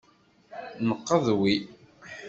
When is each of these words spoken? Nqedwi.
Nqedwi. 0.87 1.55